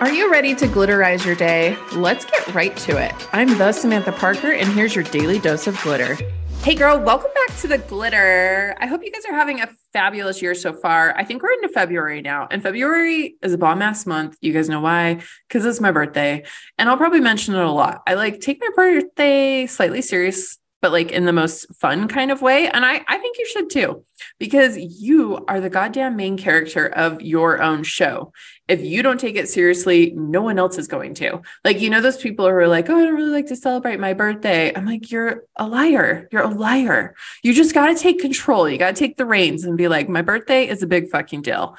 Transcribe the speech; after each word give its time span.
Are 0.00 0.12
you 0.12 0.30
ready 0.30 0.54
to 0.54 0.66
glitterize 0.68 1.26
your 1.26 1.34
day? 1.34 1.76
Let's 1.92 2.24
get 2.24 2.54
right 2.54 2.76
to 2.76 2.96
it. 3.04 3.12
I'm 3.32 3.58
the 3.58 3.72
Samantha 3.72 4.12
Parker, 4.12 4.52
and 4.52 4.68
here's 4.68 4.94
your 4.94 5.02
daily 5.02 5.40
dose 5.40 5.66
of 5.66 5.76
glitter. 5.82 6.16
Hey, 6.62 6.76
girl, 6.76 7.00
welcome 7.00 7.32
back 7.34 7.56
to 7.58 7.66
the 7.66 7.78
glitter. 7.78 8.76
I 8.78 8.86
hope 8.86 9.02
you 9.02 9.10
guys 9.10 9.24
are 9.28 9.34
having 9.34 9.60
a 9.60 9.68
fabulous 9.92 10.40
year 10.40 10.54
so 10.54 10.72
far. 10.72 11.16
I 11.16 11.24
think 11.24 11.42
we're 11.42 11.52
into 11.54 11.68
February 11.70 12.22
now, 12.22 12.46
and 12.48 12.62
February 12.62 13.34
is 13.42 13.52
a 13.52 13.58
bomb 13.58 13.82
ass 13.82 14.06
month. 14.06 14.36
You 14.40 14.52
guys 14.52 14.68
know 14.68 14.80
why? 14.80 15.20
Because 15.48 15.64
it's 15.64 15.80
my 15.80 15.90
birthday, 15.90 16.44
and 16.78 16.88
I'll 16.88 16.96
probably 16.96 17.20
mention 17.20 17.56
it 17.56 17.64
a 17.64 17.72
lot. 17.72 18.02
I 18.06 18.14
like 18.14 18.38
take 18.38 18.60
my 18.60 18.70
birthday 18.76 19.66
slightly 19.66 20.00
serious 20.00 20.58
but 20.80 20.92
like 20.92 21.10
in 21.10 21.24
the 21.24 21.32
most 21.32 21.66
fun 21.74 22.06
kind 22.08 22.30
of 22.30 22.40
way. 22.40 22.68
And 22.68 22.84
I, 22.84 23.04
I 23.08 23.18
think 23.18 23.38
you 23.38 23.46
should 23.46 23.68
too, 23.68 24.04
because 24.38 24.76
you 24.76 25.44
are 25.48 25.60
the 25.60 25.70
goddamn 25.70 26.16
main 26.16 26.36
character 26.36 26.86
of 26.86 27.20
your 27.20 27.60
own 27.62 27.82
show. 27.82 28.32
If 28.68 28.82
you 28.82 29.02
don't 29.02 29.18
take 29.18 29.36
it 29.36 29.48
seriously, 29.48 30.12
no 30.14 30.42
one 30.42 30.58
else 30.58 30.78
is 30.78 30.88
going 30.88 31.14
to. 31.14 31.40
Like, 31.64 31.80
you 31.80 31.90
know, 31.90 32.00
those 32.00 32.18
people 32.18 32.44
who 32.44 32.52
are 32.52 32.68
like, 32.68 32.88
oh, 32.90 32.96
I 32.96 33.04
don't 33.04 33.14
really 33.14 33.30
like 33.30 33.46
to 33.46 33.56
celebrate 33.56 33.98
my 33.98 34.12
birthday. 34.12 34.72
I'm 34.74 34.86
like, 34.86 35.10
you're 35.10 35.44
a 35.56 35.66
liar. 35.66 36.28
You're 36.30 36.42
a 36.42 36.54
liar. 36.54 37.14
You 37.42 37.54
just 37.54 37.74
got 37.74 37.86
to 37.86 37.94
take 37.94 38.20
control. 38.20 38.68
You 38.68 38.78
got 38.78 38.94
to 38.94 38.98
take 38.98 39.16
the 39.16 39.26
reins 39.26 39.64
and 39.64 39.76
be 39.76 39.88
like, 39.88 40.08
my 40.08 40.22
birthday 40.22 40.68
is 40.68 40.82
a 40.82 40.86
big 40.86 41.08
fucking 41.08 41.42
deal. 41.42 41.76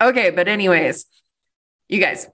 Okay. 0.00 0.30
But, 0.30 0.48
anyways, 0.48 1.04
you 1.88 2.00
guys, 2.00 2.26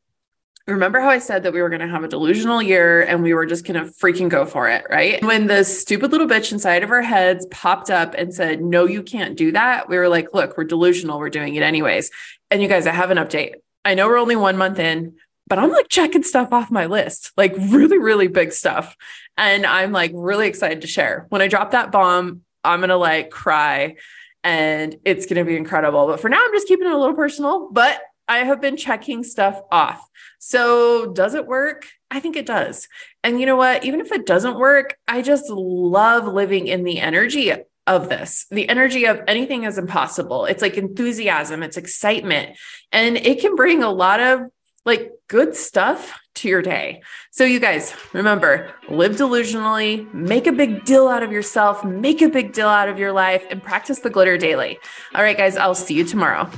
Remember 0.67 1.01
how 1.01 1.11
I 1.11 1.19
said 1.19 1.45
that 1.45 1.53
we 1.53 1.63
were 1.63 1.69
going 1.69 1.81
to 1.81 1.87
have 1.87 2.03
a 2.03 2.09
delusional 2.09 2.61
year 2.61 3.03
and 3.03 3.23
we 3.23 3.35
were 3.35 3.47
just 3.47 3.65
going 3.65 3.81
to 3.81 3.93
freaking 3.93 4.29
go 4.29 4.45
for 4.45 4.69
it, 4.69 4.85
right? 4.91 5.25
When 5.25 5.47
the 5.47 5.63
stupid 5.63 6.11
little 6.11 6.27
bitch 6.27 6.51
inside 6.51 6.83
of 6.83 6.91
our 6.91 7.03
heads 7.03 7.47
popped 7.53 7.89
up 7.89 8.15
and 8.15 8.35
said, 8.35 8.61
No, 8.61 8.85
you 8.85 9.05
can't 9.05 9.37
do 9.37 9.53
that, 9.53 9.89
we 9.89 9.97
were 9.97 10.09
like, 10.09 10.35
Look, 10.35 10.57
we're 10.57 10.65
delusional. 10.65 11.21
We're 11.21 11.31
doing 11.31 11.55
it 11.55 11.63
anyways. 11.63 12.11
And 12.51 12.61
you 12.61 12.67
guys, 12.67 12.87
I 12.87 12.93
have 12.93 13.13
an 13.13 13.19
update. 13.19 13.55
I 13.85 13.95
know 13.95 14.09
we're 14.09 14.19
only 14.19 14.35
one 14.35 14.57
month 14.57 14.81
in, 14.81 15.15
but 15.47 15.61
I'm 15.61 15.71
like 15.71 15.89
checking 15.89 16.25
stuff 16.25 16.53
off 16.53 16.73
my 16.73 16.87
list, 16.87 17.31
like 17.37 17.55
really, 17.57 17.99
really 17.99 18.27
big 18.27 18.53
stuff. 18.53 18.97
And 19.37 19.65
I'm 19.65 19.93
like 19.93 20.11
really 20.15 20.49
excited 20.49 20.81
to 20.81 20.89
share. 20.89 21.27
When 21.29 21.43
I 21.43 21.47
drop 21.47 21.71
that 21.71 21.93
bomb, 21.93 22.43
I'm 22.65 22.81
going 22.81 22.89
to 22.89 22.97
like 22.97 23.31
cry 23.31 23.97
and 24.43 24.97
it's 25.05 25.27
going 25.27 25.37
to 25.37 25.45
be 25.45 25.57
incredible. 25.57 26.07
But 26.07 26.21
for 26.21 26.29
now, 26.29 26.41
I'm 26.43 26.53
just 26.53 26.67
keeping 26.67 26.87
it 26.87 26.93
a 26.93 26.99
little 26.99 27.15
personal, 27.15 27.69
but 27.71 28.01
I 28.29 28.39
have 28.39 28.61
been 28.61 28.77
checking 28.77 29.23
stuff 29.23 29.61
off. 29.71 30.09
So, 30.39 31.13
does 31.13 31.35
it 31.35 31.47
work? 31.47 31.87
I 32.11 32.21
think 32.21 32.37
it 32.37 32.47
does. 32.47 32.89
And 33.23 33.41
you 33.41 33.47
know 33.47 33.57
what? 33.57 33.85
Even 33.85 34.01
if 34.01 34.13
it 34.13 34.27
doesn't 34.27 34.59
work, 34.59 34.97
I 35.09 35.23
just 35.23 35.49
love 35.49 36.33
living 36.33 36.67
in 36.67 36.85
the 36.85 37.01
energy 37.01 37.53
of 37.87 38.09
this. 38.09 38.47
The 38.51 38.69
energy 38.69 39.07
of 39.07 39.21
anything 39.27 39.65
is 39.65 39.79
impossible. 39.79 40.45
It's 40.45 40.63
like 40.63 40.77
enthusiasm, 40.77 41.63
it's 41.63 41.77
excitement, 41.77 42.57
and 42.93 43.17
it 43.17 43.41
can 43.41 43.55
bring 43.55 43.83
a 43.83 43.91
lot 43.91 44.21
of 44.21 44.41
like 44.85 45.11
good 45.29 45.57
stuff 45.57 46.19
to 46.37 46.49
your 46.49 46.63
day. 46.63 47.03
So, 47.31 47.45
you 47.45 47.61
guys, 47.61 47.95
remember 48.13 48.73
live 48.89 49.17
delusionally, 49.17 50.13
make 50.13 50.47
a 50.47 50.53
big 50.53 50.85
deal 50.85 51.09
out 51.09 51.23
of 51.23 51.33
yourself, 51.33 51.85
make 51.85 52.23
a 52.23 52.29
big 52.29 52.53
deal 52.53 52.69
out 52.69 52.89
of 52.89 52.99
your 52.99 53.13
life, 53.13 53.45
and 53.51 53.63
practice 53.63 54.01
the 54.01 54.11
glitter 54.11 54.37
daily. 54.37 54.79
All 55.15 55.23
right, 55.23 55.37
guys, 55.37 55.57
I'll 55.57 55.75
see 55.75 55.95
you 55.95 56.05
tomorrow. 56.05 56.51